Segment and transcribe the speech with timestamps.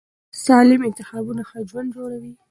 [0.45, 2.33] سالم انتخابونه ښه ژوند جوړوي.